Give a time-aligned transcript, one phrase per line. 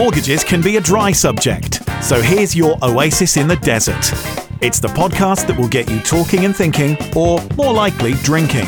[0.00, 4.10] mortgages can be a dry subject, so here's your oasis in the desert.
[4.62, 8.64] It's the podcast that will get you talking and thinking, or more likely, drinking.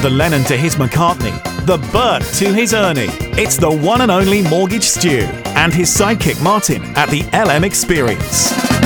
[0.00, 1.36] The Lennon to his McCartney,
[1.66, 3.08] the Bert to his Ernie.
[3.36, 8.77] It's the one and only Mortgage Stu and his sidekick Martin at the LM Experience.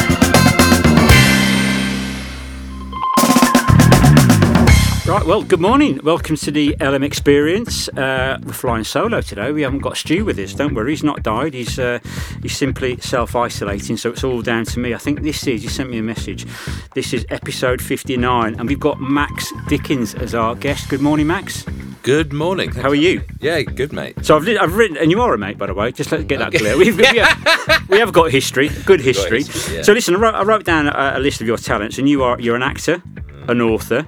[5.13, 6.01] Right, well, good morning.
[6.03, 7.87] Welcome to the LM Experience.
[7.91, 9.53] Uh, we're flying solo today.
[9.53, 10.55] We haven't got Stu with us.
[10.55, 11.53] Don't worry, he's not died.
[11.53, 11.99] He's uh,
[12.41, 14.95] he's simply self-isolating, so it's all down to me.
[14.95, 15.65] I think this is.
[15.65, 16.47] He sent me a message.
[16.95, 20.89] This is episode 59, and we've got Max Dickins as our guest.
[20.89, 21.67] Good morning, Max.
[22.03, 22.71] Good morning.
[22.71, 23.23] How are you?
[23.39, 24.25] Yeah, good, mate.
[24.25, 25.93] So I've, li- I've written, and you are a mate, by the way.
[25.93, 26.75] Just let's get that clear.
[26.79, 29.43] We've, we, have, we have got history, good history.
[29.43, 29.83] history, yeah.
[29.83, 32.23] So listen, I wrote, I wrote down a, a list of your talents, and you
[32.23, 33.03] are you're an actor,
[33.47, 34.07] an author,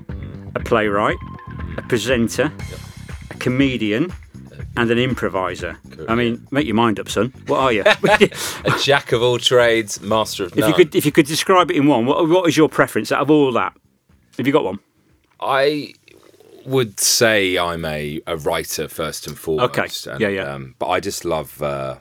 [0.55, 1.17] a playwright,
[1.77, 2.53] a presenter,
[3.31, 4.13] a comedian,
[4.77, 5.79] and an improviser.
[6.09, 7.33] I mean, make your mind up, son.
[7.47, 7.83] What are you?
[8.65, 10.69] A jack of all trades, master of none.
[10.69, 13.13] if you could, if you could describe it in one, what, what is your preference
[13.13, 13.73] out of all that?
[14.37, 14.81] Have you got one?
[15.41, 15.95] I
[16.65, 19.79] would say I'm a, a writer first and foremost.
[20.07, 20.13] Okay.
[20.13, 20.55] and, Yeah, yeah.
[20.55, 21.99] Um, but I just love uh,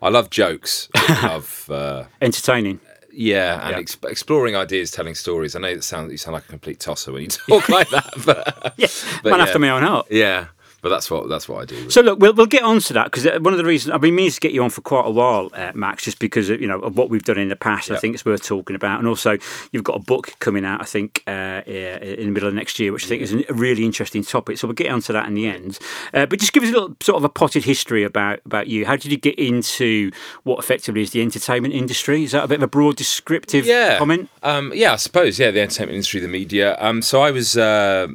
[0.00, 0.88] I love jokes.
[0.94, 2.80] I love uh, Entertaining.
[3.12, 3.78] Yeah, and Yeah.
[3.78, 5.54] Ex- exploring ideas, telling stories.
[5.56, 8.12] I know that sounds you sound like a complete tosser when you talk like that,
[8.24, 8.88] but Yeah,
[9.22, 9.44] But man yeah.
[9.46, 10.06] after my own heart.
[10.10, 10.46] yeah.
[10.82, 11.88] But that's what that's what I do.
[11.90, 14.16] So look, we'll, we'll get on to that because one of the reasons I've been
[14.16, 16.66] meaning to get you on for quite a while, uh, Max, just because of, you
[16.66, 17.92] know of what we've done in the past.
[17.92, 19.38] I think it's worth talking about, and also
[19.70, 20.80] you've got a book coming out.
[20.80, 23.84] I think uh, in the middle of next year, which I think is a really
[23.84, 24.58] interesting topic.
[24.58, 25.78] So we'll get onto that in the end.
[26.12, 28.84] Uh, but just give us a little sort of a potted history about about you.
[28.84, 30.10] How did you get into
[30.42, 32.24] what effectively is the entertainment industry?
[32.24, 33.98] Is that a bit of a broad descriptive yeah.
[33.98, 34.28] comment?
[34.42, 35.38] Um, yeah, I suppose.
[35.38, 36.76] Yeah, the entertainment industry, the media.
[36.80, 37.56] Um, so I was.
[37.56, 38.08] Uh,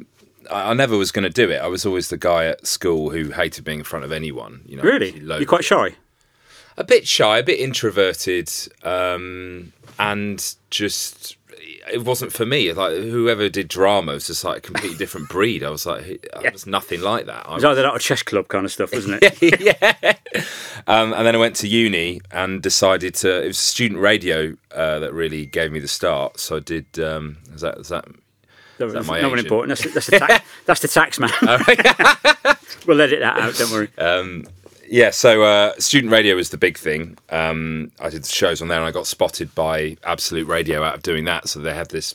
[0.50, 1.58] I never was going to do it.
[1.58, 4.62] I was always the guy at school who hated being in front of anyone.
[4.66, 5.94] You know, Really, you're quite shy.
[6.76, 8.50] a bit shy, a bit introverted,
[8.82, 11.36] um, and just
[11.90, 12.72] it wasn't for me.
[12.72, 15.62] Like whoever did drama was just like a completely different breed.
[15.62, 17.46] I was like, I was nothing like that.
[17.46, 19.60] I It was either that or chess club kind of stuff, wasn't it?
[19.60, 20.14] yeah.
[20.86, 23.42] Um, and then I went to uni and decided to.
[23.44, 26.40] It was student radio uh, that really gave me the start.
[26.40, 26.98] So I did.
[26.98, 28.06] Um, is that is that?
[28.78, 29.46] That that my no one agent?
[29.46, 29.78] important.
[29.78, 31.30] That's, that's, the tax, that's the tax man.
[32.86, 33.54] we'll edit that out.
[33.54, 33.88] Don't worry.
[33.98, 34.46] Um,
[34.88, 35.10] yeah.
[35.10, 37.18] So uh, student radio was the big thing.
[37.30, 41.02] Um, I did shows on there, and I got spotted by Absolute Radio out of
[41.02, 41.48] doing that.
[41.48, 42.14] So they had this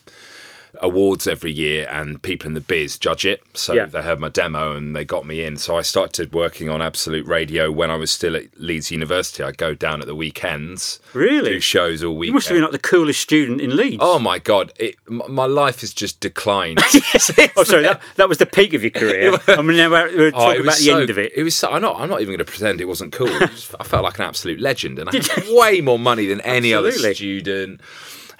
[0.83, 3.85] awards every year and people in the biz judge it so Yeah.
[3.85, 7.25] they heard my demo and they got me in so i started working on absolute
[7.25, 11.51] radio when i was still at leeds university i'd go down at the weekends Really?
[11.51, 13.97] do shows all week You must have been like the coolest student in Leeds.
[14.01, 14.71] Oh my god!
[14.77, 16.79] It, m- my life has just declined.
[17.55, 19.33] Oh, sorry, that, that was the peak of your career.
[19.47, 21.31] I mean, now we're, we're Oh, talking it about the so- end of it.
[21.35, 21.55] It was.
[21.55, 21.99] So, I'm not.
[21.99, 23.29] I'm not even going to pretend it wasn't cool.
[23.29, 23.47] I
[23.83, 27.13] felt like an absolute legend, and I had way more money than any other Absolutely.
[27.15, 27.81] student.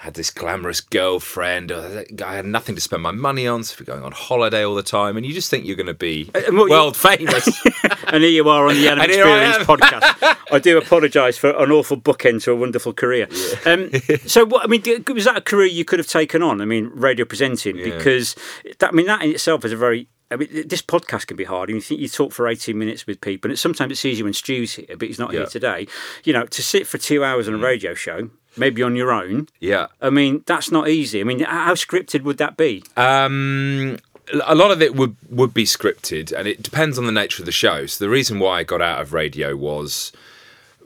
[0.04, 1.72] Had this glamorous girlfriend.
[1.72, 4.74] uh, I had nothing to spend my money on, so we're going on holiday all
[4.74, 7.48] the time, and you just think you're going to be what world famous.
[8.08, 10.36] And here you are on the Adam here I Experience podcast.
[10.52, 13.28] I do apologise for an awful bookend to a wonderful career.
[13.64, 13.90] Um,
[14.26, 16.60] so, what I mean, was that a career you could have taken on?
[16.60, 18.36] I mean, radio presenting, because
[18.78, 20.06] that, I mean, that in itself is a very.
[20.30, 21.70] I mean, this podcast can be hard.
[21.70, 24.24] And you think you talk for 18 minutes with people, and it's, sometimes it's easier
[24.24, 25.86] when Stu's here, but he's not here today.
[26.24, 29.48] You know, to sit for two hours on a radio show, maybe on your own,
[29.60, 29.86] yeah.
[30.00, 31.20] I mean, that's not easy.
[31.20, 32.84] I mean, how scripted would that be?
[32.96, 33.98] Um,
[34.44, 37.46] a lot of it would would be scripted, and it depends on the nature of
[37.46, 37.86] the show.
[37.86, 40.12] So the reason why I got out of radio was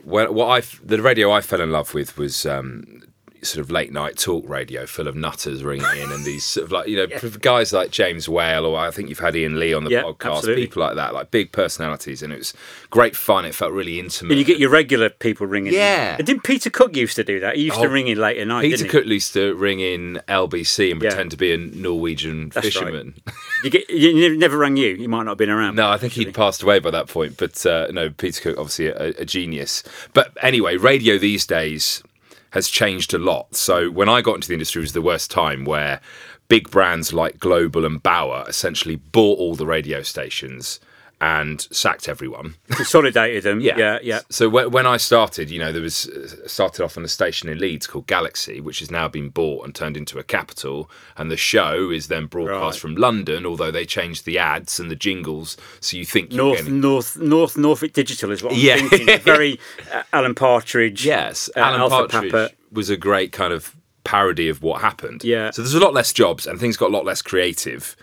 [0.05, 3.03] when what I the radio I fell in love with was um,
[3.45, 6.73] sort of late night talk radio, full of nutters ringing in, and these sort of
[6.73, 7.07] like you know
[7.41, 10.37] guys like James Whale, or I think you've had Iain Lee on the Yeah, podcast,
[10.39, 10.63] absolutely.
[10.67, 12.55] people like that, like big personalities, and it was
[12.91, 13.45] great fun.
[13.45, 14.31] It felt really intimate.
[14.33, 15.73] And you get your regular people ringing.
[15.73, 15.79] in.
[15.79, 16.17] Yeah.
[16.19, 17.57] And Didn't Peter Cook used to do that?
[17.57, 18.63] He used to Oh, ring in late at night.
[18.63, 21.11] Peter Cook used to ring in LBC and Yeah.
[21.11, 23.15] pretend to be a Norwegian That's fisherman.
[23.27, 23.33] he?
[23.65, 24.95] You get, you never, rang you.
[24.95, 25.75] He might not have been around.
[25.75, 27.37] No, I think he'd passed away by that point.
[27.37, 29.83] But uh, no, Peter Cook, obviously a, a genius.
[30.15, 32.05] But anyway, radio these days
[32.51, 33.55] has changed a lot.
[33.55, 36.01] So when I got into the industry, it was the worst time where
[36.49, 40.81] big brands like Global and Bauer essentially bought all the radio stations
[41.21, 42.55] and sacked everyone.
[42.71, 43.61] Consolidated them.
[43.69, 43.77] Yeah.
[43.77, 44.21] Yeah, yeah.
[44.31, 47.49] So when, when I started, you know, there was uh, started off on a station
[47.49, 50.89] in Leeds called Galaxy, which has now been bought and turned into a capital.
[51.17, 52.81] And the show is then broadcast Right.
[52.81, 56.59] from London, although they changed the ads and the jingles, so you think you're North,
[56.59, 58.77] getting North, North, Norfolk Digital is what I'm Yeah.
[58.89, 59.19] thinking.
[59.23, 59.59] Very
[59.93, 61.05] uh, Alan Partridge.
[61.05, 62.55] Yes, uh, Alan Alpha Partridge Papa.
[62.71, 63.75] was a great kind of
[64.05, 65.25] parody of what happened.
[65.25, 65.51] Yeah.
[65.51, 67.97] So there's a lot less jobs and things got a lot less creative.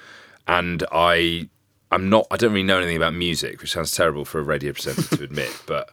[0.47, 1.49] And I
[1.91, 2.27] I'm not.
[2.31, 5.23] I don't really know anything about music, which sounds terrible for a radio presenter to
[5.23, 5.91] admit, but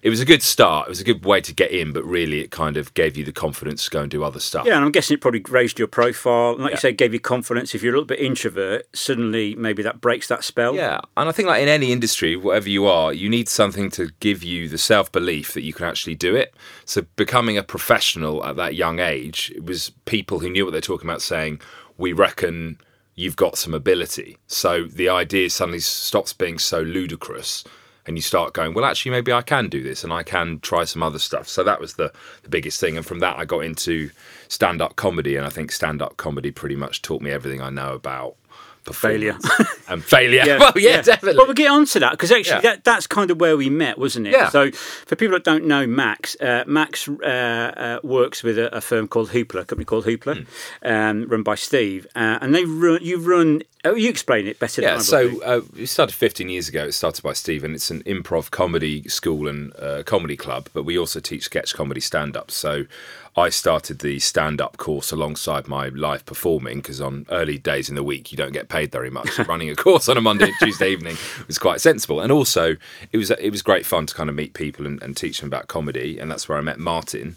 [0.00, 0.86] it was a good start.
[0.86, 3.24] It was a good way to get in, but really, it kind of gave you
[3.24, 4.64] the confidence to go and do other stuff.
[4.64, 6.52] Yeah, and I'm guessing it probably raised your profile.
[6.52, 6.76] And like Yeah.
[6.76, 7.74] you said, gave you confidence.
[7.74, 10.74] If you're a little bit introvert, suddenly maybe that breaks that spell.
[10.74, 14.10] Yeah, and I think like in any industry, whatever you are, you need something to
[14.20, 16.54] give you the self belief that you can actually do it.
[16.84, 20.80] So becoming a professional at that young age, it was people who knew what they're
[20.80, 21.60] talking about saying,
[21.98, 22.78] "We reckon
[23.18, 24.70] you've got some ability." So
[25.00, 27.64] the idea suddenly stops being so ludicrous.
[28.06, 30.84] And you start going, well, actually, maybe I can do this, and I can try
[30.84, 31.46] some other stuff.
[31.46, 32.10] So that was the,
[32.42, 32.96] the biggest thing.
[32.96, 34.08] And from that, I got into
[34.48, 37.68] stand up comedy, and I think stand up comedy pretty much taught me everything I
[37.68, 38.36] know about
[38.94, 39.36] Failure.
[39.88, 40.44] and failure.
[40.60, 41.36] well, yeah, definitely.
[41.38, 42.60] Well, we'll get on to that because actually Yeah.
[42.76, 44.32] that, that's kind of where we met, wasn't it?
[44.32, 44.48] Yeah.
[44.50, 48.80] So, for people that don't know Max, uh, Max uh, uh, works with a, a
[48.80, 50.46] firm called Hoopla, a company called Hoopla,
[50.82, 50.88] Hmm.
[50.88, 52.98] um, run by Steve, uh, and they run.
[53.02, 53.62] You run.
[53.84, 54.80] Oh, you explain it better.
[54.82, 56.86] than Yeah, I so uh, it started 15 years ago.
[56.86, 60.82] It started by Steve, and it's an improv comedy school and uh, comedy club, but
[60.82, 62.50] we also teach sketch comedy stand up.
[62.50, 62.84] So
[63.38, 67.94] I started the stand up course alongside my live performing because on early days in
[67.94, 69.30] the week, you don't get paid very much.
[69.30, 72.20] So Running a course on a Monday and Tuesday evening was quite sensible.
[72.20, 72.76] And also,
[73.12, 75.46] it was it was great fun to kind of meet people and, and teach them
[75.48, 76.18] about comedy.
[76.18, 77.36] And that's where I met Martin.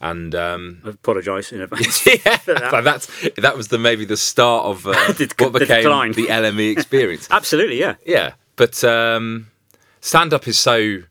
[0.00, 2.06] And um, I apologise in advance.
[2.26, 3.06] yeah, so that's
[3.36, 6.12] that was the maybe the start of uh, The- what became decline.
[6.12, 7.28] the LME experience.
[7.30, 7.94] Absolutely, yeah.
[8.04, 9.46] Yeah, but um,
[10.00, 11.02] stand up is so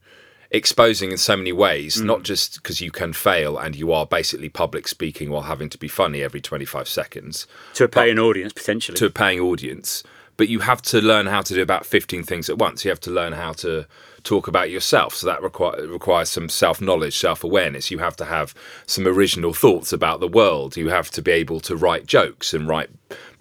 [0.51, 2.05] exposing in so many ways, Mm.
[2.05, 5.77] not just because you can fail and you are basically public speaking while having to
[5.77, 8.97] be funny every 25 seconds To a paying audience potentially.
[8.97, 10.03] to a paying audience,
[10.37, 12.83] but you have to learn how to do about 15 things at once.
[12.83, 13.85] You have to learn how to
[14.23, 15.15] talk about yourself.
[15.15, 17.91] So that require, requires some self knowledge, self awareness.
[17.91, 18.53] You have to have
[18.85, 20.77] some original thoughts about the world.
[20.77, 22.89] You have to be able to write jokes and write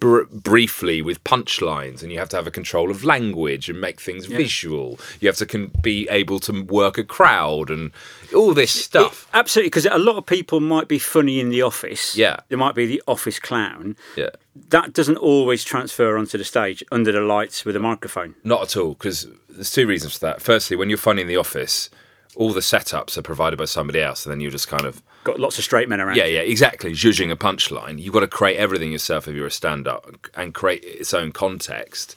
[0.00, 4.00] br- briefly with punchlines, and you have to have a control of language and make
[4.00, 4.98] things visual.
[5.20, 7.92] You have to con- be able to work a crowd and
[8.34, 9.28] all this stuff.
[9.34, 12.16] Absolutely, because a lot of people might be funny in the office.
[12.16, 12.40] Yeah.
[12.48, 13.96] There might be the office clown.
[14.16, 14.30] yeah.
[14.70, 18.34] That doesn't always transfer onto the stage under the lights with a microphone.
[18.42, 20.42] Not at all, because there's two reasons for that.
[20.42, 21.90] Firstly, when you're funny in the office,
[22.36, 25.38] all the setups are provided by somebody else, and then you're just kind of Got
[25.38, 26.16] lots of straight men around.
[26.16, 28.00] yeah, yeah, exactly, judging a punchline.
[28.00, 32.16] You've got to create everything yourself if you're a stand-up and create its own context.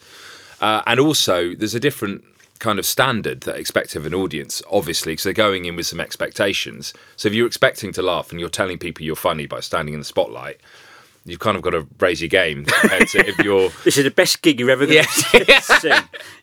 [0.62, 2.24] Uh, and also, there's a different
[2.60, 6.00] kind of standard that expect of an audience, obviously, because they're going in with some
[6.00, 6.94] expectations.
[7.18, 10.00] So if you're expecting to laugh and you're telling people you're funny by standing in
[10.00, 10.62] the spotlight,
[11.26, 14.42] you've kind of got to raise your game to if you're This is the best
[14.42, 15.60] gig you're ever going to Yeah.
[15.60, 15.92] see.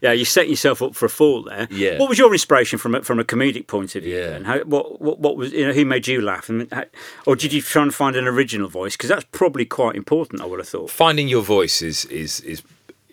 [0.00, 1.69] Yeah, you set yourself up for a fall there.
[1.71, 1.99] Yeah.
[1.99, 4.17] What was your inspiration from a, from a comedic point of view?
[4.17, 4.31] Yeah.
[4.37, 6.49] And how, what, what what was you know who made you laugh?
[6.49, 6.85] And how,
[7.27, 8.97] or did you try and find an original voice?
[8.97, 10.41] Because that's probably quite important.
[10.41, 10.91] I would have thought.
[10.91, 12.62] finding your voice is is is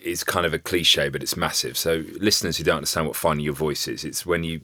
[0.02, 1.78] is kind of a cliche, but it's massive.
[1.78, 4.62] So listeners who don't understand what finding your voice is, it's when you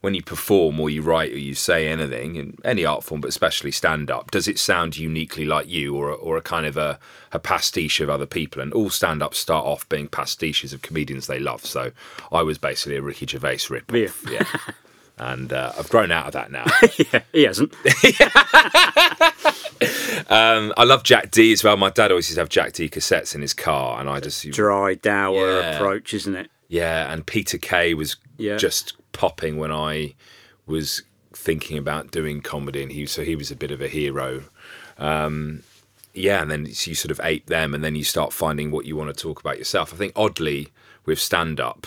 [0.00, 3.28] when you perform or you write or you say anything in any art form, but
[3.28, 6.76] especially stand up, does it sound uniquely like you or a, or a kind of
[6.76, 6.98] a,
[7.32, 8.62] a pastiche of other people?
[8.62, 11.64] And all stand ups start off being pastiches of comedians they love.
[11.66, 11.90] So
[12.30, 13.90] I was basically a Ricky Gervais rip.
[13.92, 14.08] Yeah.
[14.30, 14.44] Yeah.
[15.20, 16.64] And uh, I've grown out of that now.
[17.12, 17.74] yeah, he hasn't.
[20.30, 21.76] Um, I love Jack Dee as well.
[21.76, 24.48] My dad always used to have Jack Dee cassettes in his car, and I just
[24.50, 25.76] Dry, dour Yeah.
[25.76, 26.50] approach, isn't it?
[26.68, 28.56] Yeah, and Peter Kay was Yeah.
[28.56, 30.14] just popping when I
[30.66, 34.44] was thinking about doing comedy, and he so he was a bit of a hero.
[34.98, 35.62] Um,
[36.14, 38.96] yeah, and then you sort of ape them, and then you start finding what you
[38.96, 39.92] want to talk about yourself.
[39.92, 40.68] I think oddly
[41.04, 41.86] with stand up,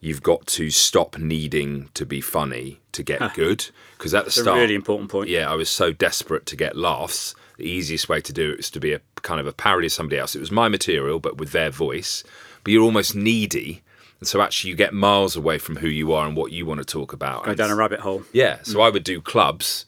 [0.00, 3.66] you've got to stop needing to be funny to get good
[3.98, 5.28] because at the It's a really important point.
[5.28, 7.34] yeah, I was so desperate to get laughs.
[7.56, 9.92] The easiest way to do it was to be a kind of a parody of
[9.92, 10.36] somebody else.
[10.36, 12.22] It was my material, but with their voice.
[12.62, 13.82] But you're almost needy,
[14.20, 16.78] and so actually you get miles away from who you are and what you want
[16.78, 17.44] to talk about.
[17.44, 18.22] Go down a rabbit hole.
[18.32, 18.84] yeah, so mm.
[18.84, 19.86] I would do clubs,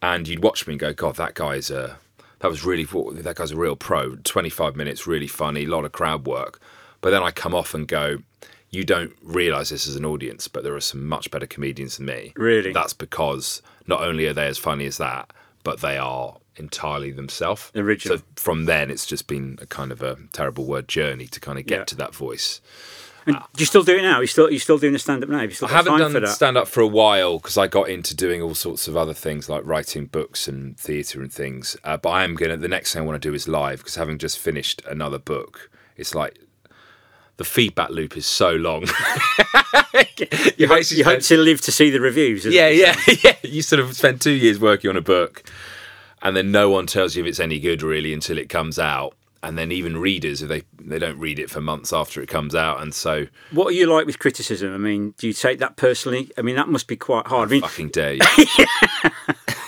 [0.00, 1.98] and you'd watch me and go, "God, that guy's a
[2.40, 2.84] that was really
[3.22, 4.16] that guy's a real pro.
[4.16, 6.60] Twenty five minutes, really funny, a lot of crowd work."
[7.00, 8.18] But then I come off and go,
[8.70, 12.06] "You don't realise this as an audience, but there are some much better comedians than
[12.06, 12.72] me." Really?
[12.72, 15.32] That's because not only are they as funny as that,
[15.64, 17.72] but they are entirely themselves.
[17.74, 18.18] Original.
[18.18, 21.58] So from then, it's just been a kind of a terrible word journey to kind
[21.58, 21.84] of get Yeah.
[21.86, 22.60] to that voice.
[23.26, 24.20] And do you still do it now?
[24.20, 25.38] You still you still doing the stand up now?
[25.40, 28.54] Have I haven't done stand up for a while because I got into doing all
[28.54, 31.76] sorts of other things like writing books and theatre and things.
[31.84, 32.56] Uh, but I am gonna.
[32.56, 35.70] The next thing I want to do is live because having just finished another book,
[35.96, 36.38] it's like
[37.36, 38.82] the feedback loop is so long.
[40.56, 42.44] you basically you hope to live to see the reviews.
[42.44, 43.36] yeah, yeah, yeah.
[43.42, 45.42] You sort of spend two years working on a book,
[46.22, 49.14] and then no one tells you if it's any good really until it comes out.
[49.42, 52.54] And then even readers if they they don't read it for months after it comes
[52.54, 54.74] out, and so What are you like with criticism?
[54.74, 56.30] I mean, do you take that personally?
[56.38, 57.48] I mean, that must be quite hard.
[57.48, 58.20] I mean, fucking dare you.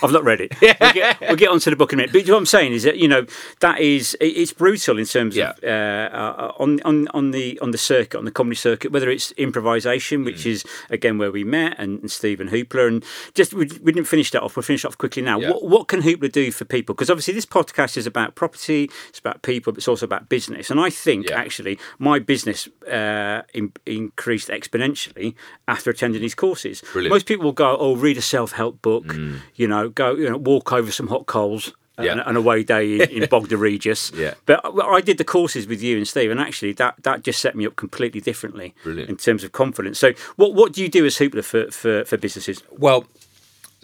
[0.04, 0.52] I've not read it.
[0.80, 2.12] We'll get, we'll get onto the book in a minute.
[2.12, 3.26] But what I'm saying is that you know
[3.60, 7.78] that is it's brutal in terms of uh, uh, on on on the on the
[7.78, 10.50] circuit on the comedy circuit, whether it's improvisation, which Mm.
[10.50, 14.30] is again where we met, and, and Stephen Hoopla, and just we, we didn't finish
[14.32, 14.56] that off.
[14.56, 15.38] We'll finish off quickly now.
[15.40, 15.50] Yeah.
[15.50, 16.94] What what can Hoopla do for people?
[16.94, 20.70] Because obviously this podcast is about property, it's about people, but it's also about business.
[20.70, 21.38] And I think Yeah.
[21.40, 25.34] actually my business uh, in, increased exponentially
[25.68, 26.82] after attending these courses.
[26.92, 27.12] Brilliant.
[27.14, 29.14] Most people will go, oh, read a self help book,
[29.54, 31.72] you know, go, you know, walk over some hot coals.
[31.96, 32.10] Yeah.
[32.10, 34.10] And an away day in, in Bognor Regis.
[34.16, 34.34] Yeah.
[34.46, 37.40] But I I did the courses with you and Steve, and actually that, that just
[37.40, 39.08] set me up completely differently Brilliant.
[39.08, 40.00] in terms of confidence.
[40.00, 42.64] So, what what do you do as Hoopla for, for, for businesses?
[42.76, 43.04] Well,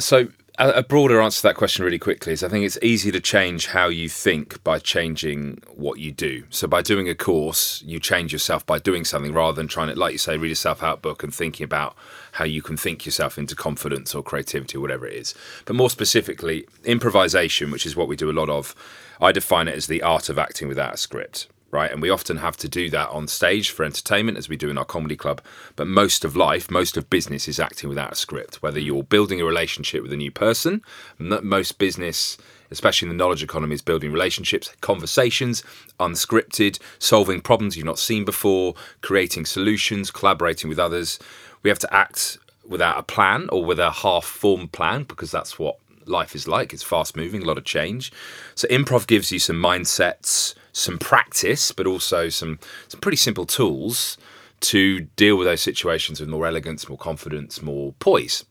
[0.00, 0.26] so
[0.61, 3.69] a, broader answer to that question really quickly is I think it's easy to change
[3.69, 6.45] how you think by changing what you do.
[6.50, 9.99] So by doing a course, you change yourself by doing something rather than trying to,
[9.99, 11.97] like you say, read a self-help book and thinking about
[12.33, 15.35] how you can think yourself into confidence or creativity or whatever it is.
[15.64, 18.75] But more specifically, improvisation, which is what we do a lot of,
[19.21, 21.91] I define it as the art of acting without a script right?
[21.91, 24.79] And we often have to do that on stage for entertainment, as we do in
[24.79, 25.41] our comedy club.
[25.77, 28.62] But most of life, most of business is acting without a script.
[28.62, 30.83] Whether you're building a relationship with a new person,
[31.19, 32.37] most business,
[32.71, 35.62] especially in the knowledge economy, is building relationships, conversations,
[35.99, 41.19] unscripted, solving problems you've not seen before, creating solutions, collaborating with others.
[41.62, 45.59] We have to act without a plan or with a half formed plan because that's
[45.59, 46.73] what life is like.
[46.73, 48.12] It's fast moving, a lot of change.
[48.55, 52.59] So improv gives you some mindsets, some practice, but also some
[52.89, 54.17] some pretty simple tools
[54.61, 58.45] to deal with those situations with more elegance, more confidence, more poise.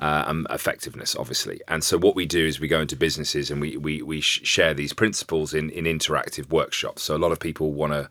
[0.00, 1.60] Uh, and effectiveness, obviously.
[1.66, 4.40] And so, what we do is we go into businesses and we we, we sh-
[4.44, 7.02] share these principles in, in interactive workshops.
[7.02, 8.08] So, a lot of people want to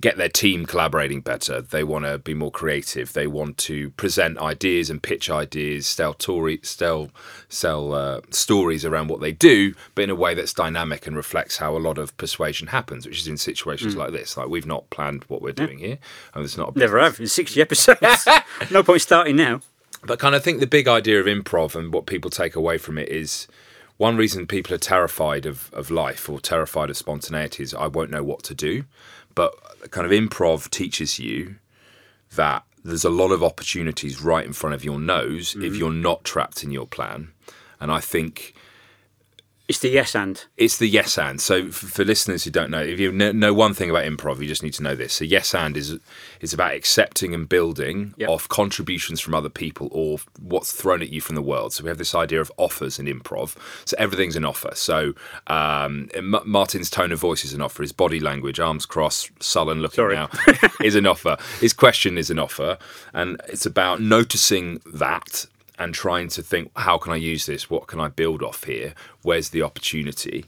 [0.00, 1.60] get their team collaborating better.
[1.60, 3.12] They want to be more creative.
[3.12, 7.10] They want to present ideas and pitch ideas, tell tori- tell
[7.48, 11.58] sell uh, stories around what they do, but in a way that's dynamic and reflects
[11.58, 14.36] how a lot of persuasion happens, which is in situations like this.
[14.36, 15.98] Like we've not planned what we're doing here,
[16.34, 17.20] and it's not a Never have.
[17.20, 18.28] It's 60 episodes.
[18.70, 19.60] no point starting now.
[20.04, 22.98] but kind of think the big idea of improv and what people take away from
[22.98, 23.46] it is
[23.96, 28.10] one reason people are terrified of, of life or terrified of spontaneity is I won't
[28.10, 28.84] know what to do.
[29.38, 29.54] But
[29.92, 31.54] kind of improv teaches you
[32.34, 35.74] that there's a lot of opportunities right in front of your nose if mm-hmm.
[35.76, 37.28] you're not trapped in your plan.
[37.78, 38.52] And I think
[39.68, 40.42] It's the yes and.
[40.56, 41.38] it's the yes and.
[41.42, 44.62] So for listeners who don't know, if you know one thing about improv, you just
[44.62, 45.12] need to know this.
[45.12, 45.98] So yes and is
[46.40, 48.30] is about accepting and building Yep.
[48.30, 51.74] off contributions from other people or what's thrown at you from the world.
[51.74, 53.56] So we have this idea of offers in improv.
[53.84, 54.70] So everything's an offer.
[54.74, 55.12] So
[55.48, 57.82] um, M- Martin's tone of voice is an offer.
[57.82, 60.14] His body language, arms crossed, sullen looking Sorry.
[60.16, 60.30] now,
[60.82, 61.36] is an offer.
[61.60, 62.78] His question is an offer,
[63.12, 65.44] and it's about noticing that
[65.78, 67.70] and trying to think, how can I use this?
[67.70, 68.94] What can I build off here?
[69.22, 70.46] Where's the opportunity?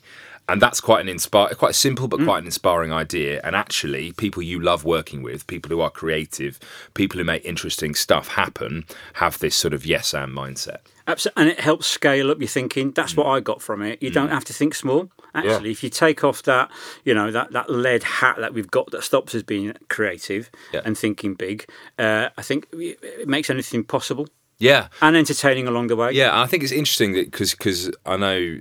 [0.51, 2.25] And that's quite an inspire, quite a simple but mm.
[2.25, 3.41] quite an inspiring idea.
[3.45, 6.59] And actually, people you love working with, people who are creative,
[6.95, 8.85] people who make interesting stuff happen,
[9.15, 10.79] have this sort of yes and mindset.
[11.07, 12.91] Absolutely, and it helps scale up your thinking.
[12.91, 13.37] That's what mm.
[13.37, 14.03] I got from it.
[14.03, 14.15] You mm.
[14.15, 15.09] don't have to think small.
[15.35, 16.69] Actually, if you take off that,
[17.05, 20.81] you know, that, that lead hat that we've got that stops us being creative Yeah.
[20.85, 24.27] and thinking big, uh, I think it makes anything possible
[24.61, 26.13] Yeah, and entertaining along the way.
[26.13, 26.41] yeah.
[26.41, 28.59] I think it's interesting that because I know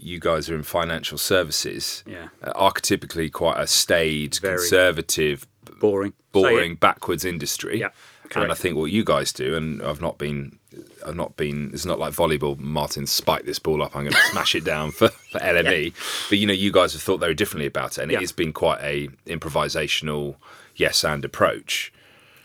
[0.00, 2.28] you guys are in financial services, Yeah.
[2.42, 4.58] uh, archetypically quite a staid, Very.
[4.58, 5.46] conservative,
[5.80, 6.12] Boring.
[6.12, 6.32] Say it.
[6.32, 7.80] boring, backwards industry.
[7.80, 7.90] Yeah,
[8.34, 10.58] and I think what you guys do, and I've not been,
[11.06, 11.70] I've not been.
[11.72, 12.58] It's not like volleyball.
[12.58, 13.96] Martin, spike this ball up.
[13.96, 15.94] I'm going to smash it down for, for LME.
[16.28, 18.18] But you know, you guys have thought very differently about it, and Yeah.
[18.18, 20.36] it has been quite a improvisational
[20.76, 21.92] yes and approach.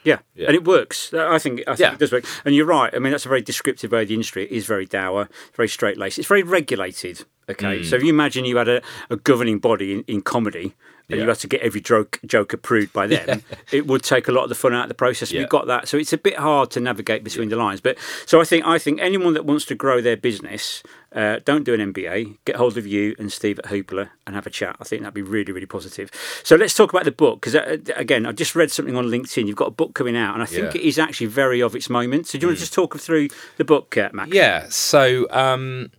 [0.03, 0.19] Yeah.
[0.35, 0.47] Yeah.
[0.47, 1.13] and it works.
[1.13, 1.93] I think I think Yeah.
[1.93, 2.25] it does work.
[2.45, 2.93] And you're right.
[2.93, 4.43] I mean, that's a very descriptive way of the industry.
[4.43, 6.19] It is very dour, very straight laced.
[6.19, 7.25] It's very regulated.
[7.49, 7.85] Okay, Mm.
[7.85, 10.73] so if you imagine you had a, a governing body in, in comedy.
[11.09, 13.43] And you had to get every joke, joke approved by them.
[13.71, 15.31] It would take a lot of the fun out of the process.
[15.31, 15.41] Yeah.
[15.41, 17.81] We've got that, so it's a bit hard to navigate between the lines.
[17.81, 20.81] But so I think I think anyone that wants to grow their business,
[21.13, 22.37] uh, don't do an MBA.
[22.45, 24.77] Get hold of you and Steve at Hoopla and have a chat.
[24.79, 26.09] I think that'd be really really positive.
[26.41, 29.45] So let's talk about the book because uh, again, I just read something on LinkedIn.
[29.45, 30.79] You've got a book coming out, and I think Yeah.
[30.81, 30.83] Mm.
[30.83, 32.27] it is actually very of its moment.
[32.27, 34.31] So do you want to just talk through the book, uh, Max?
[34.33, 34.67] Yeah.
[34.69, 35.91] So um,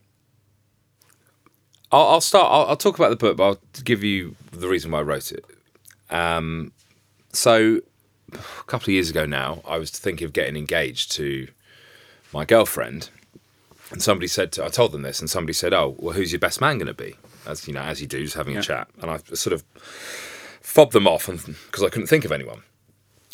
[1.95, 2.51] I'll, I'll start.
[2.51, 5.31] I'll, I'll talk about the book, but I'll give you the reason why I wrote
[5.31, 5.45] it.
[6.11, 6.73] Um,
[7.33, 7.81] so
[8.33, 11.49] a couple of years ago now, I was thinking of getting engaged to
[12.33, 13.11] my girlfriend,
[13.91, 16.41] and somebody said, to, I told them this, and somebody said, "Oh, well, who's your
[16.41, 17.15] best man going to be?"
[17.47, 19.63] as you know, as you do, just having a chat, and I sort of
[20.61, 22.63] fobbed them off, and because I couldn't think of anyone.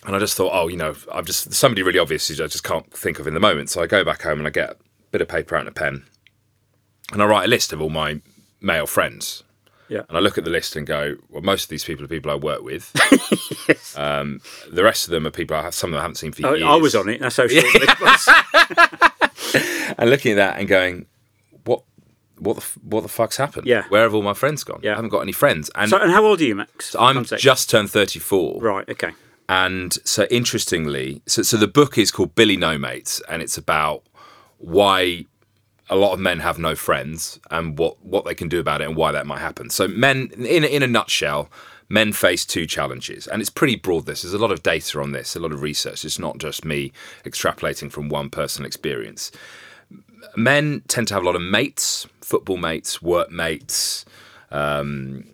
[0.04, 2.64] And I just thought, oh, you know, I've just somebody really obvious who I just
[2.64, 3.68] can't think of in the moment.
[3.68, 4.76] So I go back home and I get a
[5.10, 6.04] bit of paper out and a pen,
[7.12, 8.20] and I write a list of all my
[8.60, 9.42] male friends.
[9.88, 10.02] Yeah.
[10.08, 12.30] And I look at the list and go, well, most of these people are people
[12.30, 12.92] I work with.
[13.98, 14.40] um,
[14.70, 16.46] the rest of them are people I have, some of them I haven't seen for
[16.46, 16.62] I, years.
[16.62, 17.20] I was on it.
[17.20, 17.66] That's how short
[19.98, 21.06] and looking at that and going,
[21.64, 21.82] what,
[22.38, 23.66] what the, what the fuck's happened?
[23.66, 23.82] Yeah.
[23.88, 24.78] Where have all my friends gone?
[24.82, 24.92] Yeah.
[24.92, 25.70] I haven't got any friends.
[25.74, 26.94] And So, and how old are you, Max?
[26.94, 27.42] I'm Context.
[27.42, 28.60] just turned 34.
[28.62, 28.88] right.
[28.88, 29.10] Okay.
[29.48, 34.04] And so interestingly, so, so the book is called Billy No Mates, and it's about
[34.58, 35.26] why
[35.90, 38.84] a lot of men have no friends and what, what they can do about it
[38.86, 39.68] and why that might happen.
[39.68, 41.50] So men, in, in a nutshell,
[41.88, 43.26] men face two challenges.
[43.26, 44.22] And it's pretty broad this.
[44.22, 46.04] There's a lot of data on this, a lot of research.
[46.04, 46.92] It's not just me
[47.24, 49.32] extrapolating from one personal experience.
[50.36, 54.04] Men tend to have a lot of mates, football mates, work mates,
[54.52, 55.24] um,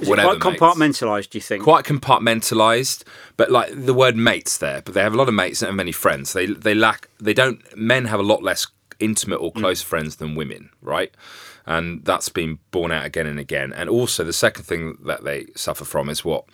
[0.00, 1.30] Is whatever it quite compartmentalised?
[1.30, 1.62] Do you think?
[1.62, 3.04] quite compartmentalized
[3.36, 5.92] but like the word mates there but they have a lot of mates and many
[5.92, 8.66] friends they they lack they don't men have a lot less
[9.00, 9.60] intimate or mm.
[9.60, 11.14] close friends than women right?
[11.66, 13.72] And that's been borne out again and again.
[13.72, 16.44] And also the second thing that they suffer from is what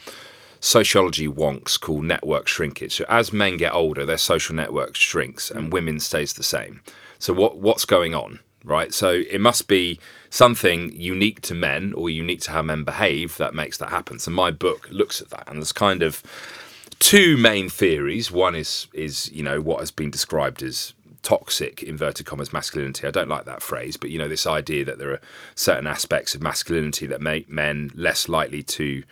[0.60, 2.96] sociology wonks call network shrinkage.
[2.96, 5.72] So as men get older their social network shrinks and mm.
[5.72, 6.82] women stays the same.
[7.18, 8.92] So what what's going on right?
[8.92, 13.54] So it must be something unique to men or unique to how men behave that
[13.54, 14.18] makes that happen.
[14.18, 16.22] So my book looks at that and there's kind of
[16.98, 18.30] two main theories.
[18.30, 23.10] One is is you know what has been described as toxic inverted commas masculinity i
[23.10, 25.20] don't like that phrase but you know this idea that there are
[25.54, 29.02] certain aspects of masculinity that make men less likely to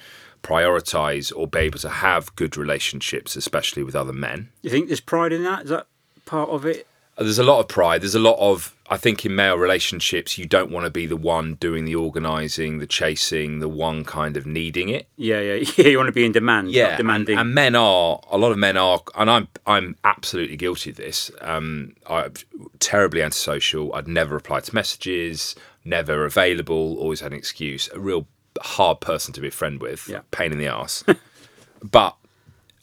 [0.42, 5.00] prioritize or be able to have good relationships especially with other men you think there's
[5.00, 5.64] pride in that?
[5.64, 5.86] Is that
[6.24, 6.86] part of it?
[7.18, 8.00] There's a lot of pride.
[8.02, 11.16] There's a lot of, I think, in male relationships, you don't want to be the
[11.16, 15.08] one doing the organising, the chasing, the one kind of needing it.
[15.16, 15.88] Yeah, yeah, yeah.
[15.88, 17.38] You want to be in demand, Yeah, not and, demanding.
[17.38, 21.30] and men are a lot of men are, and I'm I'm absolutely guilty of this.
[21.40, 22.32] Um, I'm
[22.78, 23.92] terribly antisocial.
[23.94, 25.54] I'd never reply to messages,
[25.84, 27.88] never available, always had an excuse.
[27.94, 28.26] A real
[28.60, 30.08] hard person to be a friend with.
[30.08, 30.20] Yeah.
[30.30, 31.04] pain in the ass.
[31.82, 32.16] but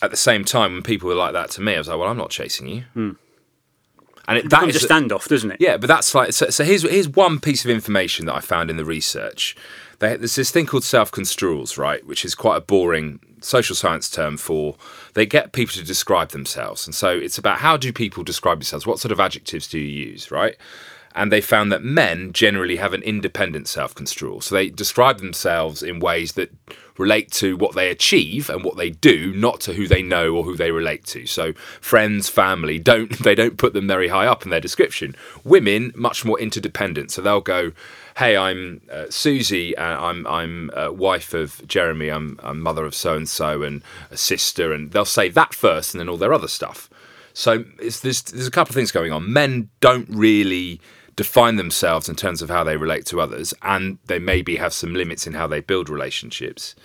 [0.01, 2.09] at the same time, when people were like that to me, I was like, well,
[2.09, 3.15] I'm not chasing you.
[4.27, 5.57] And it, that becomes is a standoff, doesn't it?
[5.59, 6.49] yeah, but that's like so.
[6.49, 9.55] So here's here's one piece of information that I found in the research.
[9.99, 14.35] They, there's this thing called self-construals, right, which is quite a boring social science term
[14.35, 14.75] for
[15.13, 18.87] they get people to describe themselves, and so it's about how do people describe themselves?
[18.87, 20.57] What sort of adjectives do you use, right?
[21.15, 25.99] And they found that men generally have an independent self-construal, so they describe themselves in
[25.99, 26.51] ways that
[26.97, 30.43] relate to what they achieve and what they do, not to who they know or
[30.43, 31.25] who they relate to.
[31.25, 35.15] So friends, family, don't they don't put them very high up in their description.
[35.43, 37.71] Women much more interdependent, so they'll go,
[38.17, 39.75] "Hey, I'm uh, Susie.
[39.77, 42.09] Uh, I'm I'm uh, wife of Jeremy.
[42.09, 45.93] I'm, I'm mother of so and so and a sister," and they'll say that first,
[45.93, 46.89] and then all their other stuff.
[47.33, 49.31] So there's there's a couple of things going on.
[49.31, 50.79] Men don't really
[51.15, 54.93] define themselves in terms of how they relate to others, and they maybe have some
[54.93, 56.75] limits in how they build relationships.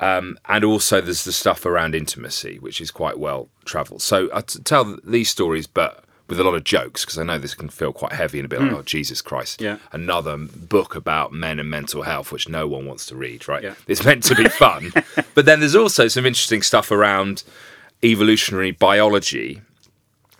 [0.00, 4.02] Um, and also, there's the stuff around intimacy, which is quite well travelled.
[4.02, 7.38] So I t- tell these stories, but with a lot of jokes, because I know
[7.38, 9.76] this can feel quite heavy and a bit like, oh, Jesus Christ, Yeah.
[9.92, 13.62] another book about men and mental health, which no one wants to read, right?
[13.62, 13.74] Yeah.
[13.86, 14.90] It's meant to be fun.
[15.34, 17.44] but then there's also some interesting stuff around
[18.02, 19.60] evolutionary biology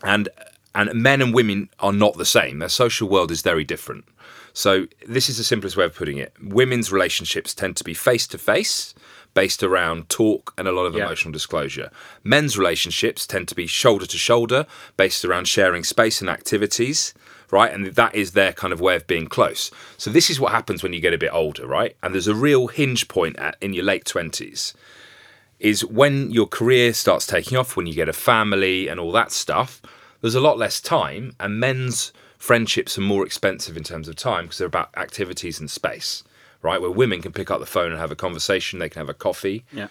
[0.03, 0.27] and
[0.75, 2.59] and men and women are not the same.
[2.59, 4.05] Their social world is very different.
[4.53, 6.33] So this is the simplest way of putting it.
[6.41, 8.93] Women's relationships tend to be face to face,
[9.33, 11.05] based around talk and a lot of Yeah.
[11.05, 11.91] emotional disclosure.
[12.23, 17.13] Men's relationships tend to be shoulder to shoulder, based around sharing space and activities,
[17.51, 17.73] right?
[17.73, 19.71] And that is their kind of way of being close.
[19.97, 21.95] So this is what happens when you get a bit older, right?
[22.01, 24.73] And there's a real hinge point at in your late twenties
[25.59, 29.31] is when your career starts taking off, when you get a family and all that
[29.31, 29.81] stuff,
[30.21, 34.45] there's a lot less time, and men's friendships are more expensive in terms of time
[34.45, 36.23] because they're about activities and space,
[36.61, 36.81] right?
[36.81, 39.13] Where women can pick up the phone and have a conversation, they can have a
[39.13, 39.65] coffee.
[39.71, 39.87] Yeah.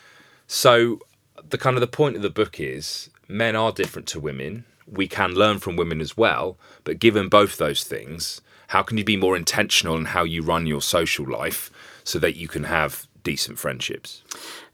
[0.46, 1.00] So,
[1.48, 4.64] the kind of the point of the book is men are different to women.
[4.86, 9.04] We can learn from women as well, but given both those things, how can you
[9.04, 11.70] be more intentional in how you run your social life
[12.04, 14.22] so that you can have decent friendships?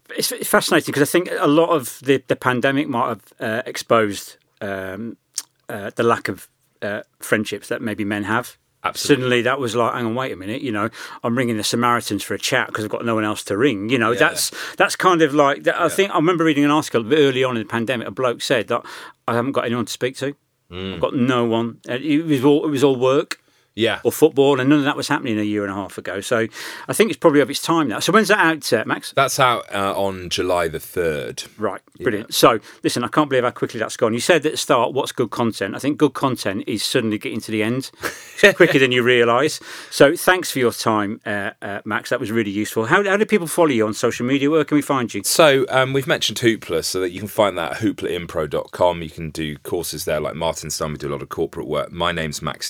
[0.09, 4.37] It's, fascinating because I think a lot of the, the pandemic might have uh, exposed
[4.59, 5.17] um,
[5.71, 6.49] uh, the lack of
[6.81, 8.57] uh, friendships that maybe men have.
[8.83, 9.23] Absolutely.
[9.23, 10.63] Suddenly, that was like, hang on, wait a minute.
[10.63, 10.89] You know,
[11.23, 13.89] I'm ringing the Samaritans for a chat because I've got no one else to ring.
[13.89, 15.63] You know, that's that's kind of like.
[15.63, 18.07] That, I think I remember reading an article early on in the pandemic.
[18.07, 18.83] A bloke said that
[19.27, 20.35] I haven't got anyone to speak to.
[20.71, 20.95] Mm.
[20.95, 21.79] I've got no one.
[21.87, 23.40] It was all it was all work.
[23.75, 23.99] Yeah.
[24.03, 26.19] or football, and none of that was happening a year and a half ago.
[26.21, 26.47] So
[26.87, 27.99] I think it's probably of its time now.
[27.99, 29.13] So when's that out, uh, Max?
[29.15, 31.47] That's out uh, on July the 3rd.
[31.57, 32.33] Right, brilliant.
[32.33, 34.13] So, listen, I can't believe how quickly that's gone.
[34.13, 35.75] You said at the start, what's good content?
[35.75, 37.91] I think good content is suddenly getting to the end
[38.55, 39.59] quicker than you realise.
[39.89, 42.09] So, thanks for your time, uh, uh, Max.
[42.09, 42.85] That was really useful.
[42.85, 44.49] How, how do people follow you on social media?
[44.49, 45.23] Where can we find you?
[45.23, 49.01] So um, we've mentioned Hoopla, so that you can find that at hooplaimpro.com.
[49.01, 50.91] You can do courses there like Martin's done.
[50.91, 51.91] We do a lot of corporate work.
[51.91, 52.69] My name's Max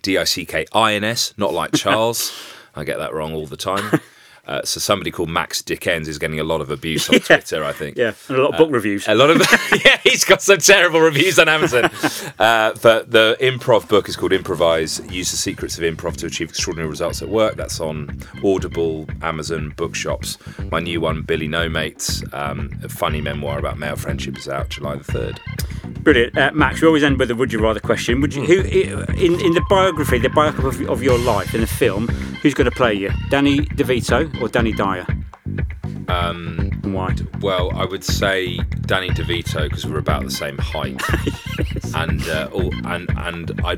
[0.00, 2.32] Dickins, D-I-C-K-I-N-S, not like Charles.
[2.74, 4.00] I get that wrong all the time.
[4.46, 7.72] Uh, so somebody called Max Dickens is getting a lot of abuse on Twitter, I
[7.72, 7.96] think.
[7.96, 9.06] Yeah, and a lot of book reviews.
[9.06, 9.38] A lot of
[9.84, 11.84] yeah, he's got some terrible reviews on Amazon.
[12.38, 16.48] Uh, but the improv book is called Improvise: Use the Secrets of Improv to Achieve
[16.48, 17.56] Extraordinary Results at Work.
[17.56, 20.38] That's on Audible, Amazon, bookshops.
[20.70, 24.70] My new one, Billy No Mates, um, a funny memoir about male friendship, is out
[24.70, 25.40] July the third.
[26.02, 26.80] Brilliant, uh, Max.
[26.80, 28.20] We always end with a "Would you rather" question.
[28.20, 31.66] Would you, who in in the biography, the biography of, of your life in the
[31.66, 32.08] film,
[32.42, 35.06] who's going to play you, Danny DeVito or Danny Dyer?
[36.08, 37.14] Um, why?
[37.40, 41.00] Well, I would say Danny DeVito because we're about the same height,
[41.94, 43.76] and uh, all, and and I,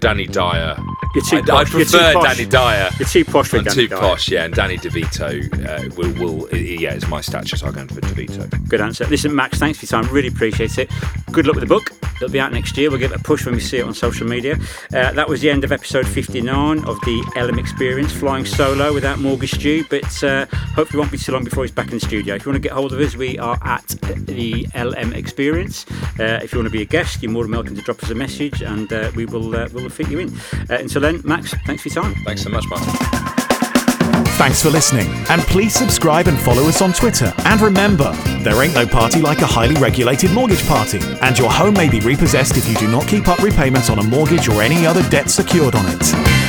[0.00, 0.76] Danny Dyer.
[1.14, 1.70] You're too I, I posh.
[1.70, 2.36] Too prefer posh.
[2.36, 2.90] Danny Dyer.
[2.98, 4.00] You're too posh for I'm Danny too Dyer.
[4.00, 4.44] posh, yeah.
[4.44, 8.68] And Danny DeVito uh, will, will, yeah, it's my stature, so I'm going for DeVito.
[8.68, 9.06] Good answer.
[9.06, 10.12] Listen, Max, thanks for your time.
[10.12, 10.90] Really appreciate it.
[11.30, 11.92] Good luck with the book.
[12.24, 12.88] It'll be out next year.
[12.88, 14.58] We'll give it a push when we see it on social media.
[14.94, 19.18] Uh, that was the end of episode 59 of the LM Experience, flying solo without
[19.18, 22.34] Morgan Stu, but uh, hopefully won't be too long before he's back in the studio.
[22.34, 25.84] If you want to get hold of us, we are at the LM Experience.
[26.18, 28.08] Uh, if you want to be a guest, you're more than welcome to drop us
[28.08, 30.34] a message and uh, we will uh, we'll fit you in.
[30.70, 32.14] Uh, until then, Max, thanks for your time.
[32.24, 33.23] Thanks so much, Martin.
[34.36, 37.32] Thanks for listening, and please subscribe and follow us on Twitter.
[37.44, 41.74] And remember, there ain't no party like a highly regulated mortgage party, and your home
[41.74, 44.86] may be repossessed if you do not keep up repayments on a mortgage or any
[44.86, 46.43] other debt secured on it.